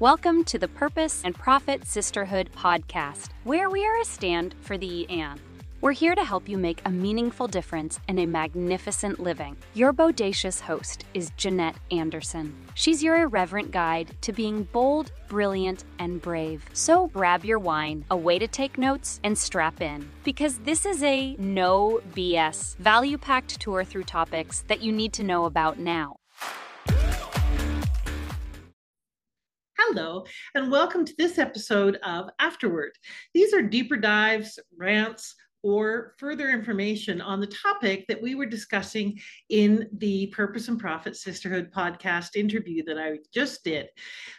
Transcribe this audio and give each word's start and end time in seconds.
Welcome 0.00 0.42
to 0.46 0.58
the 0.58 0.66
Purpose 0.66 1.22
and 1.24 1.36
Profit 1.36 1.86
Sisterhood 1.86 2.50
podcast, 2.52 3.28
where 3.44 3.70
we 3.70 3.86
are 3.86 4.00
a 4.00 4.04
stand 4.04 4.56
for 4.60 4.76
the 4.76 5.08
and. 5.08 5.40
We're 5.80 5.92
here 5.92 6.16
to 6.16 6.24
help 6.24 6.48
you 6.48 6.58
make 6.58 6.82
a 6.84 6.90
meaningful 6.90 7.46
difference 7.46 8.00
in 8.08 8.18
a 8.18 8.26
magnificent 8.26 9.20
living. 9.20 9.56
Your 9.72 9.92
bodacious 9.92 10.60
host 10.60 11.04
is 11.14 11.30
Jannette 11.36 11.76
Anderson. 11.92 12.56
She's 12.74 13.04
your 13.04 13.18
irreverent 13.18 13.70
guide 13.70 14.16
to 14.22 14.32
being 14.32 14.64
bold, 14.64 15.12
brilliant, 15.28 15.84
and 16.00 16.20
brave. 16.20 16.64
So 16.72 17.06
grab 17.06 17.44
your 17.44 17.60
wine, 17.60 18.04
a 18.10 18.16
way 18.16 18.40
to 18.40 18.48
take 18.48 18.76
notes, 18.76 19.20
and 19.22 19.38
strap 19.38 19.80
in. 19.80 20.10
Because 20.24 20.58
this 20.58 20.84
is 20.84 21.04
a 21.04 21.36
no 21.36 22.00
BS, 22.16 22.76
value 22.78 23.16
packed 23.16 23.60
tour 23.60 23.84
through 23.84 24.04
topics 24.04 24.64
that 24.66 24.82
you 24.82 24.90
need 24.90 25.12
to 25.12 25.22
know 25.22 25.44
about 25.44 25.78
now. 25.78 26.16
Hello, 29.76 30.24
and 30.54 30.70
welcome 30.70 31.04
to 31.04 31.14
this 31.18 31.36
episode 31.36 31.98
of 32.04 32.30
Afterward. 32.38 32.92
These 33.34 33.52
are 33.52 33.60
deeper 33.60 33.96
dives, 33.96 34.56
rants, 34.78 35.34
or 35.64 36.14
further 36.16 36.50
information 36.50 37.20
on 37.20 37.40
the 37.40 37.48
topic 37.48 38.04
that 38.06 38.22
we 38.22 38.36
were 38.36 38.46
discussing 38.46 39.18
in 39.48 39.88
the 39.98 40.28
Purpose 40.28 40.68
and 40.68 40.78
Profit 40.78 41.16
Sisterhood 41.16 41.72
podcast 41.72 42.36
interview 42.36 42.84
that 42.84 42.98
I 42.98 43.18
just 43.32 43.64
did. 43.64 43.88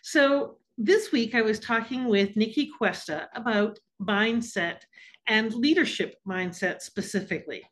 So, 0.04 0.58
this 0.78 1.12
week 1.12 1.36
I 1.36 1.42
was 1.42 1.60
talking 1.60 2.06
with 2.08 2.38
Nikki 2.38 2.70
Cuesta 2.78 3.28
about 3.36 3.78
mindset 4.02 4.84
and 5.28 5.54
leadership 5.54 6.16
mindset 6.26 6.82
specifically. 6.82 7.64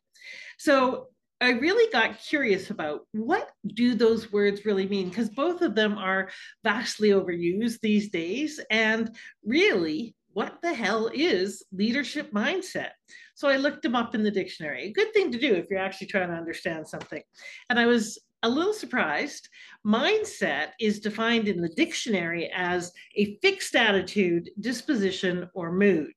So, 0.58 1.08
I 1.40 1.50
really 1.50 1.90
got 1.92 2.20
curious 2.20 2.70
about 2.70 3.02
what 3.12 3.50
do 3.66 3.94
those 3.94 4.32
words 4.32 4.64
really 4.64 4.88
mean 4.88 5.08
because 5.08 5.28
both 5.28 5.62
of 5.62 5.74
them 5.74 5.98
are 5.98 6.30
vastly 6.62 7.10
overused 7.10 7.80
these 7.80 8.08
days 8.08 8.60
and 8.70 9.14
really 9.44 10.14
what 10.32 10.58
the 10.62 10.74
hell 10.74 11.10
is 11.12 11.64
leadership 11.72 12.32
mindset? 12.32 12.90
So 13.34 13.48
I 13.48 13.56
looked 13.56 13.82
them 13.82 13.94
up 13.94 14.14
in 14.14 14.22
the 14.22 14.30
dictionary. 14.30 14.92
Good 14.92 15.12
thing 15.12 15.30
to 15.32 15.38
do 15.38 15.54
if 15.54 15.66
you're 15.70 15.78
actually 15.78 16.08
trying 16.08 16.28
to 16.28 16.34
understand 16.34 16.86
something. 16.86 17.22
And 17.70 17.78
I 17.78 17.86
was 17.86 18.18
a 18.42 18.48
little 18.48 18.74
surprised. 18.74 19.48
Mindset 19.86 20.70
is 20.80 21.00
defined 21.00 21.48
in 21.48 21.60
the 21.60 21.68
dictionary 21.70 22.50
as 22.54 22.92
a 23.16 23.38
fixed 23.42 23.74
attitude, 23.74 24.50
disposition, 24.60 25.48
or 25.54 25.72
mood. 25.72 26.12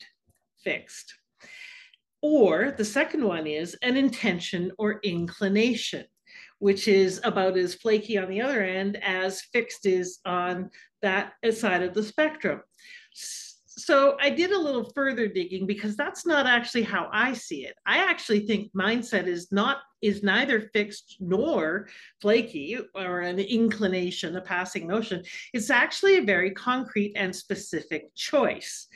Fixed. 0.64 1.14
Or 2.22 2.74
the 2.78 2.86
second 2.86 3.24
one 3.24 3.48
is 3.48 3.76
an 3.82 3.96
intention 3.96 4.72
or 4.78 5.00
inclination, 5.04 6.06
which 6.60 6.88
is 6.88 7.22
about 7.24 7.58
as 7.58 7.76
flaky 7.76 8.18
on 8.18 8.30
the 8.30 8.42
other 8.42 8.64
end 8.64 8.98
as 9.04 9.42
fixed 9.54 9.86
is 9.86 10.20
on 10.26 10.72
that 11.02 11.34
side 11.52 11.84
of 11.84 11.94
the 11.94 12.04
spectrum 12.04 12.62
so 13.78 14.18
I 14.20 14.32
did 14.32 14.52
a 14.52 14.60
little 14.60 14.92
further 14.96 15.28
digging 15.28 15.68
because 15.68 15.96
that's 15.96 16.26
not 16.26 16.48
actually 16.48 16.82
how 16.82 17.10
I 17.14 17.34
see 17.34 17.64
it. 17.66 17.76
I 17.86 18.00
actually 18.00 18.40
think 18.40 18.74
mindset 18.74 19.28
is 19.28 19.52
not 19.52 19.78
is 20.02 20.22
neither 20.22 20.70
fixed 20.74 21.18
nor 21.20 21.88
flaky 22.22 22.78
or 22.94 23.22
an 23.22 23.40
inclination, 23.40 24.36
a 24.36 24.42
passing 24.42 24.88
notion. 24.88 25.24
It's 25.54 25.70
actually 25.72 26.18
a 26.18 26.24
very 26.24 26.52
concrete 26.52 27.14
and 27.16 27.36
specific 27.36 28.14
choice. 28.16 28.88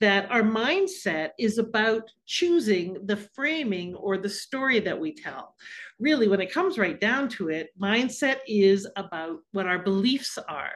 That 0.00 0.30
our 0.30 0.42
mindset 0.42 1.30
is 1.38 1.58
about 1.58 2.02
choosing 2.26 3.06
the 3.06 3.16
framing 3.16 3.94
or 3.94 4.18
the 4.18 4.28
story 4.28 4.80
that 4.80 4.98
we 4.98 5.14
tell. 5.14 5.54
Really, 5.98 6.28
when 6.28 6.40
it 6.40 6.52
comes 6.52 6.78
right 6.78 7.00
down 7.00 7.28
to 7.30 7.48
it, 7.48 7.70
mindset 7.80 8.38
is 8.46 8.86
about 8.96 9.38
what 9.52 9.66
our 9.66 9.80
beliefs 9.80 10.38
are. 10.48 10.72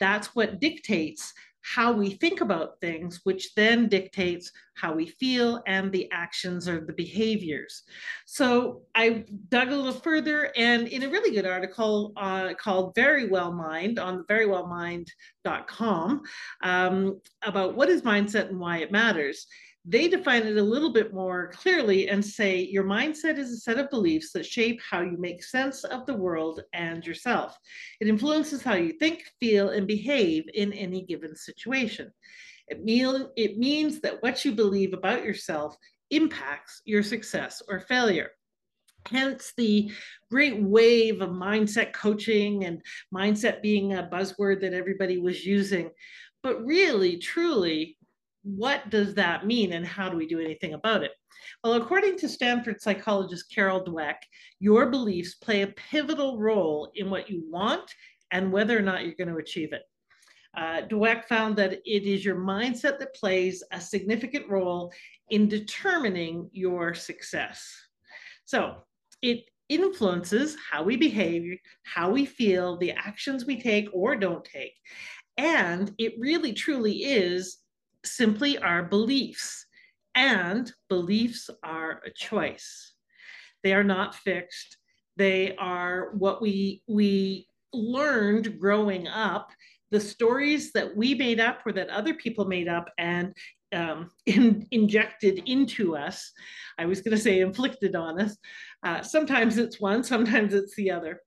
That's 0.00 0.34
what 0.34 0.60
dictates 0.60 1.32
how 1.64 1.92
we 1.92 2.10
think 2.10 2.42
about 2.42 2.80
things, 2.80 3.20
which 3.24 3.54
then 3.54 3.88
dictates 3.88 4.52
how 4.76 4.92
we 4.92 5.06
feel 5.06 5.62
and 5.66 5.90
the 5.90 6.10
actions 6.12 6.68
or 6.68 6.80
the 6.80 6.92
behaviors. 6.92 7.84
So 8.26 8.82
I 8.94 9.24
dug 9.48 9.72
a 9.72 9.76
little 9.76 9.98
further, 9.98 10.52
and 10.56 10.86
in 10.88 11.04
a 11.04 11.08
really 11.08 11.34
good 11.34 11.46
article 11.46 12.12
uh, 12.16 12.52
called 12.54 12.94
Very 12.94 13.28
Well 13.28 13.52
Mind 13.52 13.98
on 13.98 14.24
verywellmind.com 14.24 16.22
um, 16.62 17.20
about 17.42 17.74
what 17.76 17.88
is 17.88 18.02
mindset 18.02 18.50
and 18.50 18.60
why 18.60 18.78
it 18.78 18.92
matters 18.92 19.46
they 19.84 20.08
define 20.08 20.46
it 20.46 20.56
a 20.56 20.62
little 20.62 20.92
bit 20.92 21.12
more 21.12 21.50
clearly 21.52 22.08
and 22.08 22.24
say 22.24 22.60
your 22.60 22.84
mindset 22.84 23.36
is 23.36 23.52
a 23.52 23.56
set 23.56 23.78
of 23.78 23.90
beliefs 23.90 24.32
that 24.32 24.46
shape 24.46 24.80
how 24.80 25.02
you 25.02 25.16
make 25.18 25.44
sense 25.44 25.84
of 25.84 26.06
the 26.06 26.14
world 26.14 26.62
and 26.72 27.06
yourself. 27.06 27.58
It 28.00 28.08
influences 28.08 28.62
how 28.62 28.74
you 28.74 28.94
think, 28.94 29.24
feel, 29.40 29.68
and 29.68 29.86
behave 29.86 30.44
in 30.54 30.72
any 30.72 31.02
given 31.02 31.36
situation. 31.36 32.10
It, 32.68 32.82
mean, 32.82 33.26
it 33.36 33.58
means 33.58 34.00
that 34.00 34.22
what 34.22 34.42
you 34.42 34.52
believe 34.52 34.94
about 34.94 35.22
yourself 35.22 35.76
impacts 36.10 36.80
your 36.86 37.02
success 37.02 37.62
or 37.68 37.80
failure. 37.80 38.30
Hence, 39.10 39.52
the 39.58 39.92
great 40.30 40.62
wave 40.62 41.20
of 41.20 41.28
mindset 41.28 41.92
coaching 41.92 42.64
and 42.64 42.80
mindset 43.14 43.60
being 43.60 43.92
a 43.92 44.08
buzzword 44.10 44.62
that 44.62 44.72
everybody 44.72 45.18
was 45.18 45.44
using. 45.44 45.90
But 46.42 46.64
really, 46.64 47.18
truly, 47.18 47.98
what 48.44 48.90
does 48.90 49.14
that 49.14 49.46
mean 49.46 49.72
and 49.72 49.86
how 49.86 50.08
do 50.08 50.16
we 50.16 50.26
do 50.26 50.38
anything 50.38 50.74
about 50.74 51.02
it? 51.02 51.12
Well, 51.62 51.74
according 51.74 52.18
to 52.18 52.28
Stanford 52.28 52.80
psychologist 52.80 53.50
Carol 53.52 53.84
Dweck, 53.84 54.16
your 54.60 54.90
beliefs 54.90 55.34
play 55.34 55.62
a 55.62 55.68
pivotal 55.68 56.38
role 56.38 56.92
in 56.94 57.10
what 57.10 57.28
you 57.28 57.42
want 57.50 57.90
and 58.30 58.52
whether 58.52 58.78
or 58.78 58.82
not 58.82 59.04
you're 59.04 59.14
going 59.14 59.28
to 59.28 59.36
achieve 59.36 59.72
it. 59.72 59.82
Uh, 60.56 60.82
Dweck 60.82 61.24
found 61.24 61.56
that 61.56 61.72
it 61.72 62.04
is 62.04 62.24
your 62.24 62.36
mindset 62.36 62.98
that 62.98 63.14
plays 63.14 63.64
a 63.72 63.80
significant 63.80 64.48
role 64.48 64.92
in 65.30 65.48
determining 65.48 66.48
your 66.52 66.94
success. 66.94 67.74
So 68.44 68.76
it 69.22 69.44
influences 69.68 70.56
how 70.70 70.82
we 70.82 70.96
behave, 70.96 71.58
how 71.84 72.10
we 72.10 72.26
feel, 72.26 72.76
the 72.76 72.92
actions 72.92 73.46
we 73.46 73.60
take 73.60 73.88
or 73.92 74.14
don't 74.14 74.44
take. 74.44 74.74
And 75.38 75.92
it 75.98 76.14
really 76.18 76.52
truly 76.52 77.04
is 77.04 77.58
simply 78.04 78.58
our 78.58 78.82
beliefs. 78.82 79.66
And 80.14 80.72
beliefs 80.88 81.50
are 81.62 82.00
a 82.06 82.10
choice. 82.10 82.92
They 83.62 83.72
are 83.72 83.84
not 83.84 84.14
fixed. 84.14 84.76
They 85.16 85.56
are 85.56 86.10
what 86.14 86.40
we 86.40 86.82
we 86.86 87.48
learned 87.72 88.60
growing 88.60 89.08
up, 89.08 89.50
the 89.90 90.00
stories 90.00 90.72
that 90.72 90.96
we 90.96 91.14
made 91.14 91.40
up 91.40 91.60
or 91.66 91.72
that 91.72 91.88
other 91.88 92.14
people 92.14 92.44
made 92.44 92.68
up 92.68 92.88
and 92.98 93.34
um, 93.72 94.10
in, 94.26 94.66
injected 94.70 95.42
into 95.46 95.96
us. 95.96 96.32
I 96.78 96.86
was 96.86 97.00
going 97.00 97.16
to 97.16 97.22
say 97.22 97.40
inflicted 97.40 97.96
on 97.96 98.20
us. 98.20 98.36
Uh, 98.84 99.02
sometimes 99.02 99.58
it's 99.58 99.80
one, 99.80 100.04
sometimes 100.04 100.54
it's 100.54 100.76
the 100.76 100.90
other. 100.90 101.20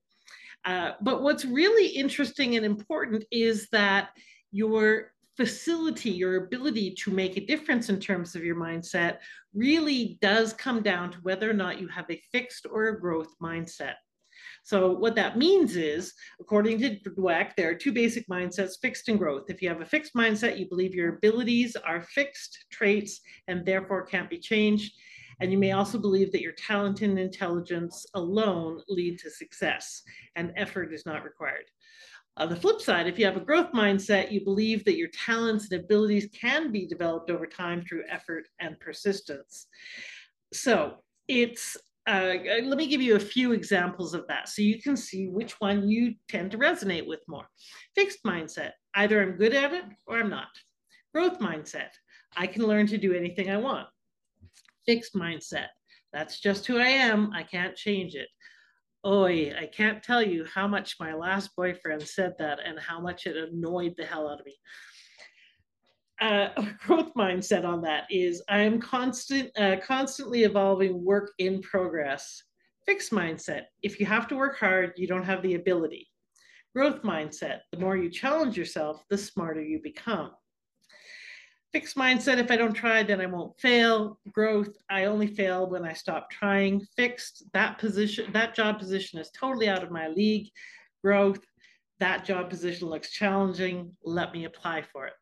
Uh, 0.66 0.92
but 1.02 1.22
what's 1.22 1.46
really 1.46 1.88
interesting 1.88 2.56
and 2.56 2.66
important 2.66 3.24
is 3.32 3.68
that 3.72 4.10
your 4.52 5.12
facility, 5.38 6.10
your 6.10 6.46
ability 6.46 6.96
to 6.96 7.12
make 7.12 7.38
a 7.38 7.46
difference 7.46 7.90
in 7.90 8.00
terms 8.00 8.36
of 8.36 8.44
your 8.44 8.56
mindset 8.56 9.20
really 9.54 10.18
does 10.22 10.52
come 10.54 10.82
down 10.82 11.12
to 11.12 11.20
whether 11.20 11.50
or 11.50 11.54
not 11.54 11.80
you 11.80 11.88
have 11.88 12.10
a 12.10 12.22
fixed 12.32 12.66
or 12.70 12.88
a 12.88 13.00
growth 13.00 13.34
mindset. 13.42 13.94
So 14.64 14.92
what 14.92 15.16
that 15.16 15.38
means 15.38 15.78
is, 15.78 16.14
according 16.42 16.80
to 16.80 17.00
Dweck, 17.00 17.56
there 17.56 17.70
are 17.70 17.76
two 17.76 17.94
basic 17.94 18.28
mindsets, 18.28 18.74
fixed 18.82 19.08
and 19.08 19.18
growth. 19.18 19.50
If 19.50 19.62
you 19.62 19.70
have 19.70 19.82
a 19.82 19.86
fixed 19.86 20.14
mindset, 20.14 20.60
you 20.60 20.68
believe 20.68 20.94
your 20.94 21.16
abilities 21.16 21.76
are 21.78 22.02
fixed 22.02 22.66
traits 22.70 23.22
and 23.48 23.66
therefore 23.66 24.06
can't 24.06 24.30
be 24.30 24.40
changed. 24.40 24.94
And 25.40 25.52
you 25.52 25.58
may 25.58 25.72
also 25.72 26.00
believe 26.00 26.32
that 26.32 26.42
your 26.42 26.54
talent 26.54 27.02
and 27.02 27.18
intelligence 27.18 28.06
alone 28.16 28.82
lead 28.90 29.20
to 29.20 29.30
success 29.30 30.02
and 30.36 30.52
effort 30.58 30.94
is 30.94 31.06
not 31.06 31.24
required. 31.24 31.66
On 32.38 32.50
the 32.50 32.56
flip 32.56 32.80
side, 32.80 33.08
if 33.08 33.18
you 33.18 33.26
have 33.26 33.36
a 33.36 33.42
growth 33.42 33.72
mindset, 33.72 34.32
you 34.32 34.44
believe 34.44 34.86
that 34.86 34.96
your 34.96 35.10
talents 35.10 35.72
and 35.72 35.82
abilities 35.82 36.30
can 36.40 36.72
be 36.72 36.86
developed 36.86 37.32
over 37.32 37.48
time 37.48 37.84
through 37.84 38.04
effort 38.10 38.48
and 38.60 38.80
persistence. 38.80 39.66
So 40.54 40.98
it's, 41.28 41.76
uh, 42.06 42.36
let 42.64 42.78
me 42.78 42.86
give 42.86 43.02
you 43.02 43.16
a 43.16 43.20
few 43.20 43.54
examples 43.54 44.14
of 44.14 44.28
that 44.28 44.50
so 44.50 44.62
you 44.62 44.80
can 44.80 44.96
see 44.96 45.30
which 45.30 45.60
one 45.60 45.90
you 45.90 46.14
tend 46.30 46.52
to 46.52 46.60
resonate 46.60 47.08
with 47.08 47.22
more. 47.28 47.50
Fixed 47.96 48.24
mindset, 48.24 48.74
either 48.94 49.20
I'm 49.20 49.36
good 49.38 49.56
at 49.56 49.74
it 49.74 49.86
or 50.06 50.20
I'm 50.20 50.30
not. 50.30 50.50
Growth 51.16 51.40
mindset, 51.40 51.90
I 52.36 52.46
can 52.46 52.68
learn 52.68 52.86
to 52.88 53.00
do 53.00 53.14
anything 53.14 53.50
I 53.50 53.58
want. 53.58 53.88
Fixed 54.86 55.16
mindset, 55.16 55.70
that's 56.14 56.40
just 56.40 56.68
who 56.68 56.78
I 56.78 56.88
am, 56.88 57.32
I 57.34 57.42
can't 57.42 57.76
change 57.76 58.14
it. 58.14 58.30
Oi, 59.08 59.54
I 59.58 59.68
can't 59.68 60.04
tell 60.04 60.22
you 60.22 60.44
how 60.54 60.68
much 60.68 60.98
my 61.00 61.14
last 61.14 61.56
boyfriend 61.56 62.02
said 62.02 62.34
that 62.40 62.60
and 62.66 62.78
how 62.78 63.00
much 63.00 63.26
it 63.26 63.38
annoyed 63.38 63.94
the 63.96 64.04
hell 64.04 64.28
out 64.28 64.42
of 64.42 64.46
me. 64.46 64.58
Uh, 66.20 66.50
growth 66.86 67.14
mindset 67.14 67.64
on 67.64 67.82
that 67.84 68.04
is 68.10 68.44
I 68.50 68.60
am 68.60 68.82
constant, 68.82 69.58
uh, 69.58 69.78
constantly 69.82 70.44
evolving 70.44 71.06
work 71.06 71.32
in 71.38 71.62
progress. 71.62 72.44
Fixed 72.86 73.14
mindset. 73.14 73.68
If 73.82 73.98
you 73.98 74.06
have 74.06 74.28
to 74.28 74.36
work 74.36 74.60
hard, 74.60 74.92
you 74.98 75.08
don't 75.08 75.24
have 75.24 75.42
the 75.42 75.56
ability. 75.56 76.10
Growth 76.76 77.02
mindset 77.04 77.60
the 77.72 77.80
more 77.80 77.96
you 77.96 78.10
challenge 78.10 78.58
yourself, 78.58 79.06
the 79.10 79.18
smarter 79.18 79.62
you 79.62 79.80
become. 79.82 80.32
Fixed 81.78 81.96
mindset 81.96 82.40
if 82.40 82.50
I 82.50 82.56
don't 82.56 82.74
try, 82.74 83.04
then 83.04 83.22
I 83.22 83.28
won't 83.28 83.56
fail. 83.62 84.18
Growth 84.32 84.76
I 84.90 85.06
only 85.06 85.28
fail 85.28 85.70
when 85.70 85.86
I 85.86 85.94
stop 85.94 86.32
trying. 86.32 86.84
Fixed 86.96 87.44
that 87.54 87.78
position, 87.78 88.34
that 88.34 88.56
job 88.56 88.80
position 88.80 89.20
is 89.20 89.30
totally 89.30 89.70
out 89.70 89.84
of 89.84 89.92
my 89.92 90.08
league. 90.08 90.50
Growth 91.04 91.40
that 92.00 92.26
job 92.26 92.50
position 92.50 92.90
looks 92.90 93.12
challenging. 93.12 93.96
Let 94.04 94.34
me 94.34 94.46
apply 94.46 94.86
for 94.92 95.06
it. 95.06 95.14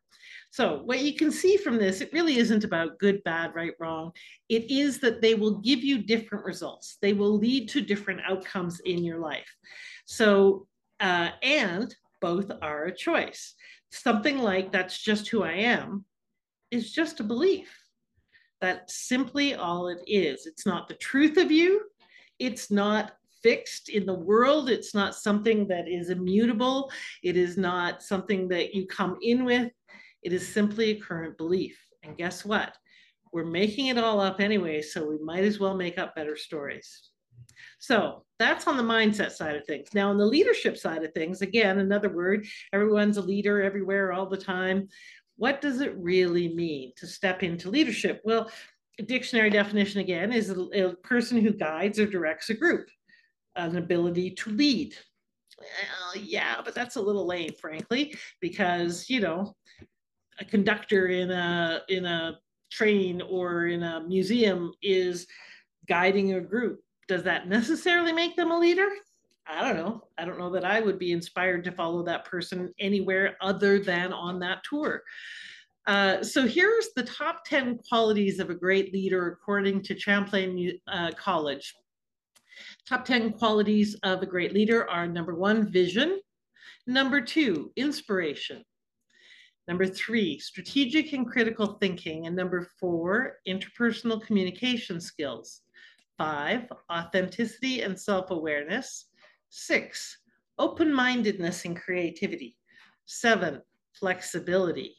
So, 0.50 0.80
what 0.82 1.00
you 1.00 1.14
can 1.14 1.30
see 1.30 1.58
from 1.58 1.76
this, 1.76 2.00
it 2.00 2.14
really 2.14 2.38
isn't 2.38 2.64
about 2.64 2.98
good, 2.98 3.22
bad, 3.22 3.54
right, 3.54 3.74
wrong. 3.78 4.12
It 4.48 4.70
is 4.70 4.98
that 5.00 5.20
they 5.20 5.34
will 5.34 5.58
give 5.58 5.84
you 5.84 5.98
different 5.98 6.46
results, 6.46 6.96
they 7.02 7.12
will 7.12 7.36
lead 7.36 7.68
to 7.68 7.82
different 7.82 8.22
outcomes 8.26 8.80
in 8.80 9.04
your 9.04 9.18
life. 9.18 9.54
So, 10.06 10.68
uh, 11.00 11.32
and 11.42 11.94
both 12.22 12.50
are 12.62 12.84
a 12.86 12.96
choice. 12.96 13.54
Something 13.90 14.38
like 14.38 14.72
that's 14.72 14.98
just 14.98 15.28
who 15.28 15.42
I 15.42 15.52
am 15.52 16.06
is 16.70 16.92
just 16.92 17.20
a 17.20 17.24
belief. 17.24 17.68
That's 18.60 19.08
simply 19.08 19.54
all 19.54 19.88
it 19.88 20.00
is. 20.06 20.46
It's 20.46 20.66
not 20.66 20.88
the 20.88 20.94
truth 20.94 21.36
of 21.36 21.50
you. 21.50 21.82
It's 22.38 22.70
not 22.70 23.12
fixed 23.42 23.88
in 23.88 24.06
the 24.06 24.14
world. 24.14 24.68
It's 24.68 24.94
not 24.94 25.14
something 25.14 25.68
that 25.68 25.88
is 25.88 26.10
immutable. 26.10 26.90
It 27.22 27.36
is 27.36 27.56
not 27.56 28.02
something 28.02 28.48
that 28.48 28.74
you 28.74 28.86
come 28.86 29.18
in 29.22 29.44
with. 29.44 29.70
It 30.22 30.32
is 30.32 30.46
simply 30.46 30.90
a 30.90 31.00
current 31.00 31.36
belief. 31.36 31.78
And 32.02 32.16
guess 32.16 32.44
what? 32.44 32.76
We're 33.32 33.44
making 33.44 33.88
it 33.88 33.98
all 33.98 34.20
up 34.20 34.40
anyway, 34.40 34.82
so 34.82 35.06
we 35.06 35.18
might 35.18 35.44
as 35.44 35.60
well 35.60 35.76
make 35.76 35.98
up 35.98 36.14
better 36.14 36.36
stories. 36.36 37.10
So 37.78 38.24
that's 38.38 38.66
on 38.66 38.76
the 38.76 38.82
mindset 38.82 39.32
side 39.32 39.56
of 39.56 39.66
things. 39.66 39.88
Now, 39.94 40.10
on 40.10 40.18
the 40.18 40.26
leadership 40.26 40.76
side 40.76 41.04
of 41.04 41.12
things, 41.12 41.42
again, 41.42 41.78
another 41.78 42.08
word, 42.08 42.46
everyone's 42.72 43.18
a 43.18 43.22
leader 43.22 43.62
everywhere 43.62 44.12
all 44.12 44.26
the 44.26 44.36
time. 44.36 44.88
What 45.36 45.60
does 45.60 45.80
it 45.80 45.96
really 45.96 46.54
mean 46.54 46.92
to 46.96 47.06
step 47.06 47.42
into 47.42 47.70
leadership? 47.70 48.20
Well, 48.24 48.50
dictionary 49.06 49.50
definition 49.50 50.00
again 50.00 50.32
is 50.32 50.50
a, 50.50 50.60
a 50.60 50.96
person 50.96 51.40
who 51.40 51.52
guides 51.52 51.98
or 51.98 52.06
directs 52.06 52.50
a 52.50 52.54
group, 52.54 52.88
an 53.54 53.76
ability 53.76 54.30
to 54.30 54.50
lead. 54.50 54.94
Well, 55.58 56.22
yeah, 56.22 56.56
but 56.64 56.74
that's 56.74 56.96
a 56.96 57.02
little 57.02 57.26
lame, 57.26 57.52
frankly, 57.60 58.14
because 58.40 59.08
you 59.08 59.20
know, 59.20 59.54
a 60.38 60.44
conductor 60.44 61.08
in 61.08 61.30
a 61.30 61.82
in 61.88 62.04
a 62.04 62.38
train 62.70 63.22
or 63.22 63.66
in 63.66 63.82
a 63.82 64.02
museum 64.06 64.72
is 64.82 65.26
guiding 65.86 66.34
a 66.34 66.40
group 66.40 66.80
does 67.08 67.22
that 67.24 67.48
necessarily 67.48 68.12
make 68.12 68.36
them 68.36 68.50
a 68.50 68.58
leader? 68.58 68.88
I 69.48 69.62
don't 69.62 69.76
know. 69.76 70.02
I 70.18 70.24
don't 70.24 70.38
know 70.38 70.50
that 70.50 70.64
I 70.64 70.80
would 70.80 70.98
be 70.98 71.12
inspired 71.12 71.64
to 71.64 71.72
follow 71.72 72.02
that 72.04 72.24
person 72.24 72.72
anywhere 72.78 73.36
other 73.40 73.78
than 73.78 74.12
on 74.12 74.40
that 74.40 74.64
tour. 74.64 75.02
Uh, 75.86 76.22
so 76.22 76.46
here's 76.46 76.88
the 76.96 77.04
top 77.04 77.44
10 77.44 77.78
qualities 77.88 78.40
of 78.40 78.50
a 78.50 78.54
great 78.54 78.92
leader 78.92 79.28
according 79.28 79.82
to 79.82 79.98
Champlain 79.98 80.78
uh, 80.88 81.12
College. 81.16 81.74
Top 82.88 83.04
10 83.04 83.34
qualities 83.34 83.94
of 84.02 84.22
a 84.22 84.26
great 84.26 84.52
leader 84.52 84.88
are 84.90 85.06
number 85.06 85.34
one, 85.34 85.70
vision. 85.70 86.20
Number 86.88 87.20
two, 87.20 87.72
inspiration. 87.76 88.64
Number 89.68 89.86
three, 89.86 90.38
strategic 90.38 91.12
and 91.12 91.26
critical 91.26 91.74
thinking. 91.80 92.26
And 92.26 92.34
number 92.36 92.68
four, 92.80 93.38
interpersonal 93.46 94.24
communication 94.24 95.00
skills. 95.00 95.62
Five, 96.18 96.72
authenticity 96.90 97.82
and 97.82 97.98
self 97.98 98.30
awareness. 98.30 99.06
Six, 99.48 100.18
open 100.58 100.92
mindedness 100.92 101.64
and 101.64 101.76
creativity. 101.76 102.56
Seven, 103.06 103.62
flexibility. 103.92 104.96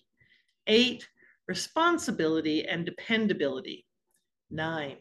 Eight, 0.68 1.08
responsibility 1.48 2.66
and 2.68 2.86
dependability. 2.86 3.86
Nine, 4.50 4.98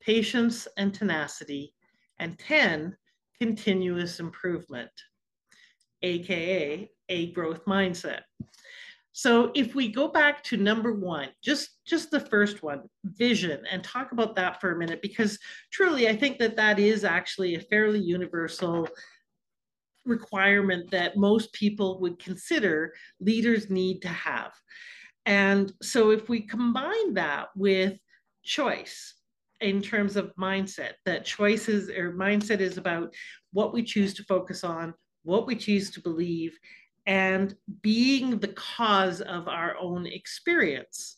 patience 0.00 0.68
and 0.76 0.92
tenacity. 0.92 1.74
And 2.20 2.38
10, 2.38 2.96
continuous 3.38 4.18
improvement, 4.18 4.90
AKA 6.02 6.90
a 7.08 7.32
growth 7.32 7.64
mindset. 7.64 8.22
So 9.18 9.50
if 9.56 9.74
we 9.74 9.88
go 9.88 10.06
back 10.06 10.44
to 10.44 10.56
number 10.56 10.92
one, 10.92 11.30
just 11.42 11.70
just 11.84 12.12
the 12.12 12.20
first 12.20 12.62
one, 12.62 12.82
vision, 13.02 13.64
and 13.68 13.82
talk 13.82 14.12
about 14.12 14.36
that 14.36 14.60
for 14.60 14.70
a 14.70 14.78
minute, 14.78 15.02
because 15.02 15.40
truly 15.72 16.08
I 16.08 16.14
think 16.14 16.38
that 16.38 16.54
that 16.54 16.78
is 16.78 17.02
actually 17.02 17.56
a 17.56 17.60
fairly 17.60 17.98
universal 17.98 18.88
requirement 20.06 20.92
that 20.92 21.16
most 21.16 21.52
people 21.52 21.98
would 21.98 22.20
consider 22.20 22.94
leaders 23.18 23.68
need 23.68 24.02
to 24.02 24.08
have. 24.08 24.52
And 25.26 25.72
so 25.82 26.10
if 26.10 26.28
we 26.28 26.42
combine 26.42 27.14
that 27.14 27.48
with 27.56 27.98
choice 28.44 29.16
in 29.60 29.82
terms 29.82 30.14
of 30.14 30.32
mindset, 30.36 30.92
that 31.06 31.24
choices 31.24 31.90
or 31.90 32.12
mindset 32.12 32.60
is 32.60 32.78
about 32.78 33.12
what 33.52 33.72
we 33.72 33.82
choose 33.82 34.14
to 34.14 34.22
focus 34.22 34.62
on, 34.62 34.94
what 35.24 35.44
we 35.44 35.56
choose 35.56 35.90
to 35.90 36.00
believe, 36.00 36.56
and 37.08 37.56
being 37.80 38.38
the 38.38 38.48
cause 38.48 39.22
of 39.22 39.48
our 39.48 39.76
own 39.78 40.06
experience. 40.06 41.16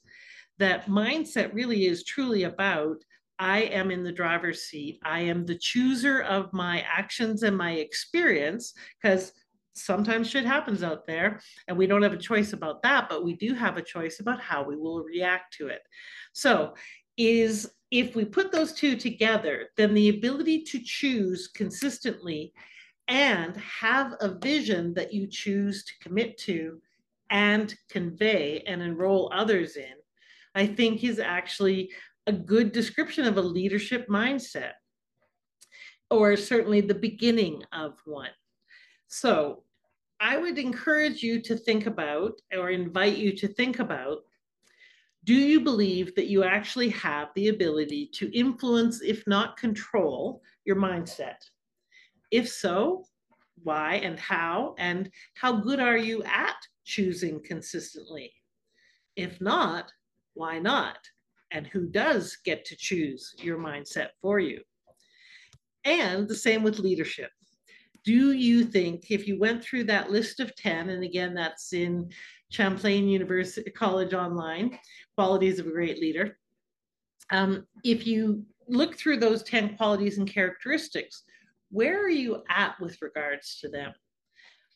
That 0.58 0.87
mindset 0.87 1.52
really 1.52 1.87
is 1.87 2.04
truly 2.04 2.44
about 2.44 3.04
I 3.40 3.62
am 3.62 3.90
in 3.90 4.04
the 4.04 4.12
driver's 4.12 4.62
seat. 4.62 5.00
I 5.02 5.20
am 5.20 5.44
the 5.44 5.58
chooser 5.58 6.20
of 6.20 6.52
my 6.52 6.82
actions 6.82 7.42
and 7.42 7.56
my 7.56 7.72
experience 7.72 8.75
because 9.02 9.32
sometimes 9.75 10.28
shit 10.28 10.44
happens 10.44 10.82
out 10.82 11.06
there 11.06 11.40
and 11.66 11.76
we 11.76 11.87
don't 11.87 12.02
have 12.02 12.12
a 12.12 12.19
choice 12.19 12.52
about 12.52 12.82
that, 12.82 13.08
but 13.08 13.25
we 13.25 13.34
do 13.34 13.54
have 13.54 13.76
a 13.76 13.82
choice 13.82 14.20
about 14.20 14.40
how 14.40 14.62
we 14.62 14.76
will 14.76 15.02
react 15.02 15.54
to 15.54 15.69
it. 15.69 15.81
So, 16.32 16.75
is 17.16 17.70
if 17.90 18.14
we 18.14 18.25
put 18.25 18.52
those 18.52 18.72
two 18.72 18.94
together, 18.96 19.69
then 19.76 19.94
the 19.94 20.10
ability 20.10 20.62
to 20.62 20.78
choose 20.78 21.48
consistently 21.48 22.52
and 23.11 23.57
have 23.57 24.15
a 24.21 24.39
vision 24.39 24.95
that 24.95 25.12
you 25.12 25.27
choose 25.27 25.85
to 25.85 25.93
commit 26.01 26.39
to 26.39 26.81
and 27.29 27.75
convey 27.91 28.62
and 28.67 28.81
enroll 28.81 29.31
others 29.35 29.77
in, 29.77 29.95
I 30.55 30.67
think 30.67 31.03
is 31.03 31.19
actually 31.19 31.91
a 32.27 32.33
good 32.33 32.71
description 32.71 33.25
of 33.27 33.37
a 33.37 33.43
leadership 33.43 34.09
mindset, 34.09 34.73
or 36.09 36.37
certainly 36.37 36.81
the 36.81 36.95
beginning 36.95 37.65
of 37.73 37.99
one. 38.05 38.31
So 39.09 39.65
I 40.21 40.37
would 40.37 40.59
encourage 40.59 41.23
you 41.23 41.43
to 41.43 41.57
think 41.57 41.87
about, 41.87 42.41
or 42.57 42.71
invite 42.71 43.17
you 43.17 43.33
to 43.38 43.49
think 43.49 43.81
about, 43.81 44.19
do 45.25 45.35
you 45.35 45.61
believe 45.61 46.14
that 46.14 46.29
you 46.29 46.45
actually 46.45 46.90
have 46.90 47.29
the 47.35 47.49
ability 47.49 48.11
to 48.14 48.38
influence, 48.38 49.00
if 49.00 49.26
not 49.26 49.57
control, 49.57 50.43
your 50.64 50.76
mindset? 50.76 51.37
If 52.30 52.49
so, 52.49 53.04
why 53.62 53.94
and 53.96 54.18
how, 54.18 54.75
and 54.78 55.10
how 55.34 55.52
good 55.52 55.80
are 55.80 55.99
you 55.99 56.22
at 56.25 56.56
choosing 56.84 57.42
consistently? 57.42 58.32
If 59.16 59.40
not, 59.40 59.92
why 60.34 60.58
not? 60.58 60.99
And 61.50 61.66
who 61.66 61.87
does 61.87 62.38
get 62.44 62.64
to 62.66 62.76
choose 62.76 63.34
your 63.38 63.58
mindset 63.58 64.10
for 64.22 64.38
you? 64.38 64.60
And 65.84 66.28
the 66.28 66.34
same 66.34 66.62
with 66.62 66.78
leadership. 66.78 67.30
Do 68.04 68.32
you 68.32 68.64
think 68.64 69.10
if 69.10 69.26
you 69.26 69.38
went 69.38 69.62
through 69.62 69.84
that 69.84 70.10
list 70.10 70.40
of 70.40 70.54
10, 70.56 70.88
and 70.90 71.04
again, 71.04 71.34
that's 71.34 71.72
in 71.72 72.10
Champlain 72.50 73.08
University 73.08 73.70
College 73.70 74.14
Online, 74.14 74.78
Qualities 75.16 75.58
of 75.58 75.66
a 75.66 75.70
Great 75.70 76.00
Leader, 76.00 76.38
um, 77.30 77.66
if 77.84 78.06
you 78.06 78.44
look 78.68 78.96
through 78.96 79.18
those 79.18 79.42
10 79.42 79.76
qualities 79.76 80.18
and 80.18 80.28
characteristics, 80.32 81.25
where 81.71 82.05
are 82.05 82.11
you 82.11 82.43
at 82.49 82.79
with 82.81 83.00
regards 83.00 83.59
to 83.61 83.69
them? 83.69 83.93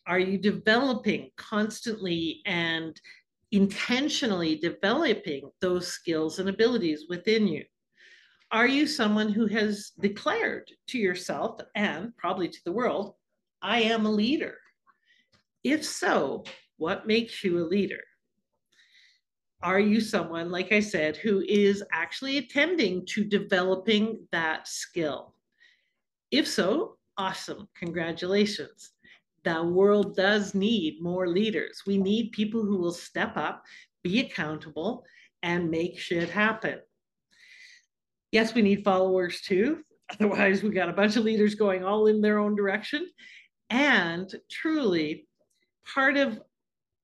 Are 0.06 0.18
you 0.18 0.38
developing 0.38 1.30
constantly 1.36 2.42
and 2.46 2.98
intentionally 3.52 4.56
developing 4.56 5.50
those 5.60 5.88
skills 5.88 6.38
and 6.38 6.48
abilities 6.48 7.06
within 7.08 7.46
you? 7.46 7.64
Are 8.50 8.66
you 8.66 8.86
someone 8.86 9.30
who 9.30 9.46
has 9.46 9.92
declared 10.00 10.70
to 10.88 10.98
yourself 10.98 11.60
and 11.74 12.16
probably 12.16 12.48
to 12.48 12.64
the 12.64 12.72
world, 12.72 13.14
I 13.62 13.82
am 13.82 14.06
a 14.06 14.10
leader? 14.10 14.56
If 15.64 15.84
so, 15.84 16.44
what 16.76 17.06
makes 17.06 17.42
you 17.42 17.58
a 17.58 17.66
leader? 17.66 18.02
Are 19.62 19.80
you 19.80 20.00
someone, 20.00 20.50
like 20.50 20.72
I 20.72 20.80
said, 20.80 21.16
who 21.16 21.40
is 21.48 21.82
actually 21.90 22.36
attending 22.36 23.06
to 23.06 23.24
developing 23.24 24.28
that 24.30 24.68
skill? 24.68 25.33
If 26.30 26.46
so, 26.46 26.96
awesome, 27.16 27.68
congratulations. 27.78 28.92
The 29.44 29.62
world 29.62 30.16
does 30.16 30.54
need 30.54 31.02
more 31.02 31.28
leaders. 31.28 31.82
We 31.86 31.98
need 31.98 32.32
people 32.32 32.62
who 32.62 32.78
will 32.78 32.92
step 32.92 33.36
up, 33.36 33.62
be 34.02 34.20
accountable, 34.20 35.04
and 35.42 35.70
make 35.70 35.98
shit 35.98 36.30
happen. 36.30 36.80
Yes, 38.32 38.54
we 38.54 38.62
need 38.62 38.84
followers 38.84 39.42
too. 39.42 39.84
Otherwise, 40.10 40.62
we 40.62 40.70
got 40.70 40.88
a 40.88 40.94
bunch 40.94 41.16
of 41.16 41.24
leaders 41.24 41.54
going 41.54 41.84
all 41.84 42.06
in 42.06 42.20
their 42.20 42.38
own 42.38 42.56
direction. 42.56 43.08
And 43.70 44.32
truly, 44.50 45.26
part 45.94 46.16
of 46.16 46.40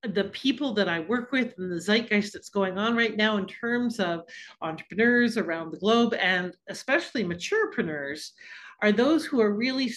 the 0.03 0.25
people 0.25 0.73
that 0.75 0.89
I 0.89 1.01
work 1.01 1.31
with 1.31 1.53
and 1.59 1.71
the 1.71 1.81
zeitgeist 1.81 2.33
that's 2.33 2.49
going 2.49 2.79
on 2.79 2.97
right 2.97 3.17
now 3.17 3.37
in 3.37 3.47
terms 3.47 4.01
of 4.01 4.23
entrepreneurs 4.63 5.37
around 5.37 5.71
the 5.71 5.79
globe 5.79 6.15
and 6.15 6.55
especially 6.69 7.23
maturepreneurs 7.23 8.31
are 8.83 8.93
those 8.93 9.25
who 9.25 9.41
are 9.41 9.55
really 9.55 9.93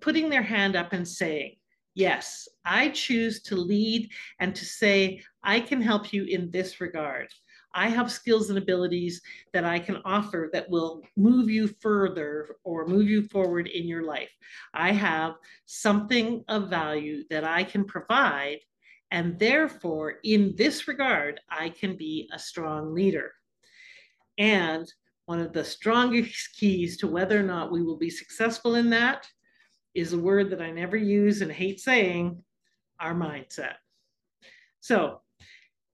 putting 0.00 0.28
their 0.30 0.42
hand 0.42 0.76
up 0.76 0.92
and 0.92 1.06
saying, 1.06 1.56
Yes, 1.94 2.48
I 2.64 2.90
choose 2.90 3.42
to 3.44 3.56
lead 3.56 4.10
and 4.38 4.54
to 4.54 4.64
say, 4.64 5.20
I 5.42 5.58
can 5.58 5.80
help 5.80 6.12
you 6.12 6.24
in 6.24 6.48
this 6.52 6.80
regard. 6.80 7.28
I 7.74 7.88
have 7.88 8.10
skills 8.10 8.50
and 8.50 8.58
abilities 8.58 9.20
that 9.52 9.64
I 9.64 9.78
can 9.78 9.98
offer 10.04 10.48
that 10.52 10.70
will 10.70 11.02
move 11.16 11.50
you 11.50 11.68
further 11.80 12.56
or 12.64 12.86
move 12.86 13.08
you 13.08 13.22
forward 13.22 13.66
in 13.66 13.86
your 13.86 14.04
life. 14.04 14.30
I 14.72 14.92
have 14.92 15.34
something 15.66 16.44
of 16.48 16.70
value 16.70 17.24
that 17.30 17.44
I 17.44 17.64
can 17.64 17.84
provide. 17.84 18.58
And 19.10 19.38
therefore, 19.38 20.16
in 20.22 20.54
this 20.56 20.86
regard, 20.86 21.40
I 21.50 21.70
can 21.70 21.96
be 21.96 22.28
a 22.32 22.38
strong 22.38 22.94
leader. 22.94 23.32
And 24.38 24.86
one 25.28 25.40
of 25.40 25.52
the 25.52 25.62
strongest 25.62 26.54
keys 26.58 26.96
to 26.96 27.06
whether 27.06 27.38
or 27.38 27.42
not 27.42 27.70
we 27.70 27.82
will 27.82 27.98
be 27.98 28.08
successful 28.08 28.76
in 28.76 28.88
that 28.88 29.28
is 29.94 30.14
a 30.14 30.18
word 30.18 30.48
that 30.48 30.62
I 30.62 30.70
never 30.70 30.96
use 30.96 31.42
and 31.42 31.52
hate 31.52 31.80
saying 31.80 32.42
our 32.98 33.14
mindset. 33.14 33.74
So, 34.80 35.20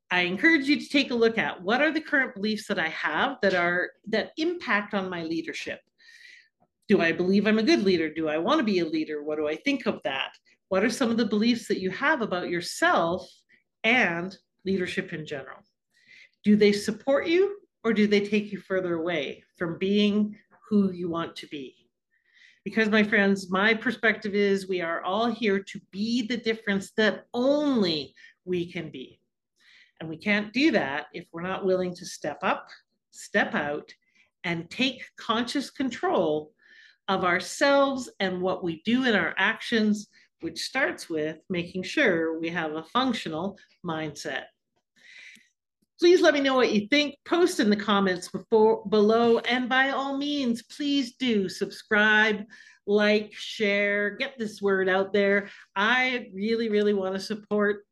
I 0.08 0.20
encourage 0.20 0.68
you 0.68 0.78
to 0.78 0.88
take 0.88 1.10
a 1.10 1.16
look 1.16 1.36
at 1.36 1.60
what 1.60 1.82
are 1.82 1.90
the 1.90 2.00
current 2.00 2.36
beliefs 2.36 2.68
that 2.68 2.78
I 2.78 2.88
have 2.90 3.38
that 3.42 3.54
are 3.54 3.90
that 4.06 4.30
impact 4.36 4.94
on 4.94 5.10
my 5.10 5.24
leadership. 5.24 5.80
Do 6.86 7.00
I 7.00 7.10
believe 7.10 7.48
I'm 7.48 7.58
a 7.58 7.64
good 7.64 7.82
leader? 7.82 8.14
Do 8.14 8.28
I 8.28 8.38
want 8.38 8.58
to 8.58 8.64
be 8.64 8.78
a 8.78 8.84
leader? 8.84 9.24
What 9.24 9.38
do 9.38 9.48
I 9.48 9.56
think 9.56 9.86
of 9.86 10.00
that? 10.04 10.30
What 10.68 10.84
are 10.84 10.90
some 10.90 11.10
of 11.10 11.16
the 11.16 11.24
beliefs 11.24 11.66
that 11.66 11.80
you 11.80 11.90
have 11.90 12.22
about 12.22 12.50
yourself 12.50 13.28
and 13.82 14.36
leadership 14.64 15.12
in 15.12 15.26
general? 15.26 15.58
Do 16.44 16.54
they 16.54 16.70
support 16.70 17.26
you 17.26 17.56
or 17.84 17.92
do 17.92 18.06
they 18.06 18.20
take 18.20 18.50
you 18.50 18.58
further 18.58 18.94
away 18.94 19.44
from 19.56 19.78
being 19.78 20.36
who 20.68 20.90
you 20.90 21.10
want 21.10 21.36
to 21.36 21.46
be? 21.48 21.76
Because, 22.64 22.88
my 22.88 23.02
friends, 23.02 23.50
my 23.50 23.74
perspective 23.74 24.34
is 24.34 24.66
we 24.66 24.80
are 24.80 25.02
all 25.02 25.30
here 25.30 25.60
to 25.60 25.80
be 25.90 26.26
the 26.26 26.38
difference 26.38 26.92
that 26.96 27.26
only 27.34 28.14
we 28.46 28.72
can 28.72 28.90
be. 28.90 29.20
And 30.00 30.08
we 30.08 30.16
can't 30.16 30.52
do 30.52 30.70
that 30.70 31.06
if 31.12 31.26
we're 31.30 31.42
not 31.42 31.66
willing 31.66 31.94
to 31.94 32.06
step 32.06 32.38
up, 32.42 32.68
step 33.10 33.54
out, 33.54 33.92
and 34.44 34.70
take 34.70 35.04
conscious 35.18 35.70
control 35.70 36.52
of 37.08 37.22
ourselves 37.22 38.10
and 38.18 38.40
what 38.40 38.64
we 38.64 38.82
do 38.84 39.04
in 39.04 39.14
our 39.14 39.34
actions, 39.36 40.08
which 40.40 40.58
starts 40.58 41.10
with 41.10 41.38
making 41.50 41.82
sure 41.82 42.38
we 42.38 42.48
have 42.48 42.72
a 42.72 42.82
functional 42.82 43.58
mindset. 43.84 44.44
Please 46.00 46.20
let 46.20 46.34
me 46.34 46.40
know 46.40 46.56
what 46.56 46.72
you 46.72 46.88
think. 46.88 47.14
Post 47.24 47.60
in 47.60 47.70
the 47.70 47.76
comments 47.76 48.28
before, 48.28 48.84
below. 48.88 49.38
And 49.38 49.68
by 49.68 49.90
all 49.90 50.16
means, 50.16 50.62
please 50.62 51.14
do 51.14 51.48
subscribe, 51.48 52.44
like, 52.86 53.32
share, 53.32 54.16
get 54.16 54.38
this 54.38 54.60
word 54.60 54.88
out 54.88 55.12
there. 55.12 55.48
I 55.76 56.30
really, 56.34 56.68
really 56.68 56.94
want 56.94 57.14
to 57.14 57.20
support 57.20 57.84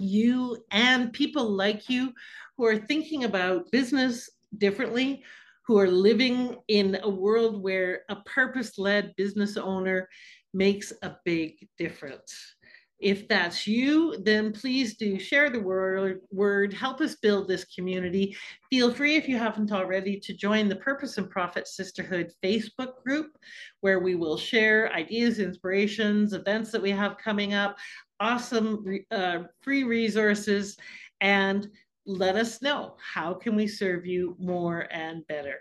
you 0.00 0.64
and 0.70 1.12
people 1.12 1.50
like 1.50 1.88
you 1.90 2.12
who 2.56 2.64
are 2.64 2.78
thinking 2.78 3.24
about 3.24 3.70
business 3.70 4.30
differently, 4.56 5.22
who 5.66 5.78
are 5.78 5.90
living 5.90 6.56
in 6.68 6.98
a 7.02 7.08
world 7.08 7.62
where 7.62 8.02
a 8.08 8.16
purpose 8.16 8.78
led 8.78 9.14
business 9.16 9.56
owner 9.56 10.08
makes 10.54 10.92
a 11.02 11.16
big 11.24 11.68
difference. 11.78 12.54
If 13.02 13.26
that's 13.26 13.66
you, 13.66 14.16
then 14.22 14.52
please 14.52 14.96
do 14.96 15.18
share 15.18 15.50
the 15.50 15.60
word, 15.60 16.20
word, 16.30 16.72
help 16.72 17.00
us 17.00 17.16
build 17.16 17.48
this 17.48 17.64
community. 17.64 18.36
Feel 18.70 18.94
free, 18.94 19.16
if 19.16 19.28
you 19.28 19.36
haven't 19.36 19.72
already, 19.72 20.20
to 20.20 20.32
join 20.32 20.68
the 20.68 20.76
Purpose 20.76 21.18
and 21.18 21.28
Profit 21.28 21.66
Sisterhood 21.66 22.32
Facebook 22.44 23.02
group, 23.04 23.36
where 23.80 23.98
we 23.98 24.14
will 24.14 24.36
share 24.36 24.92
ideas, 24.92 25.40
inspirations, 25.40 26.32
events 26.32 26.70
that 26.70 26.80
we 26.80 26.90
have 26.90 27.18
coming 27.18 27.54
up, 27.54 27.76
awesome 28.20 28.84
uh, 29.10 29.40
free 29.62 29.82
resources 29.82 30.76
and 31.20 31.68
let 32.06 32.36
us 32.36 32.62
know 32.62 32.94
how 33.14 33.34
can 33.34 33.56
we 33.56 33.66
serve 33.66 34.06
you 34.06 34.36
more 34.38 34.86
and 34.92 35.26
better. 35.26 35.56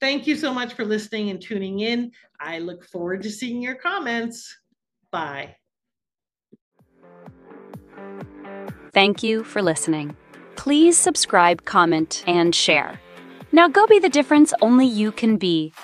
Thank 0.00 0.26
you 0.26 0.36
so 0.36 0.54
much 0.54 0.74
for 0.74 0.84
listening 0.84 1.30
and 1.30 1.40
tuning 1.40 1.80
in. 1.80 2.12
I 2.40 2.60
look 2.60 2.84
forward 2.84 3.22
to 3.22 3.30
seeing 3.30 3.60
your 3.60 3.74
comments. 3.74 4.56
Bye. 5.10 5.56
Thank 8.96 9.22
you 9.22 9.44
for 9.44 9.60
listening. 9.60 10.16
Please 10.54 10.96
subscribe, 10.96 11.66
comment, 11.66 12.24
and 12.26 12.54
share. 12.54 12.98
Now 13.52 13.68
go 13.68 13.86
be 13.86 13.98
the 13.98 14.08
difference 14.08 14.54
only 14.62 14.86
you 14.86 15.12
can 15.12 15.36
be. 15.36 15.74